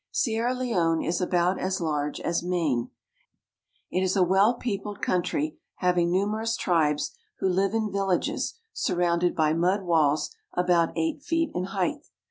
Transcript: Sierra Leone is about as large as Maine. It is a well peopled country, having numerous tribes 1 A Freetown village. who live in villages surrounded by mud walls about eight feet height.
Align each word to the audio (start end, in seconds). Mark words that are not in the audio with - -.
Sierra 0.09 0.55
Leone 0.55 1.03
is 1.03 1.21
about 1.21 1.59
as 1.59 1.79
large 1.79 2.19
as 2.21 2.41
Maine. 2.41 2.89
It 3.91 4.01
is 4.01 4.15
a 4.15 4.23
well 4.23 4.55
peopled 4.55 4.99
country, 4.99 5.59
having 5.75 6.11
numerous 6.11 6.57
tribes 6.57 7.11
1 7.39 7.51
A 7.51 7.53
Freetown 7.53 7.53
village. 7.53 7.53
who 7.53 7.61
live 7.61 7.73
in 7.87 7.93
villages 7.93 8.53
surrounded 8.73 9.35
by 9.35 9.53
mud 9.53 9.83
walls 9.83 10.35
about 10.57 10.89
eight 10.95 11.21
feet 11.21 11.51
height. 11.55 12.07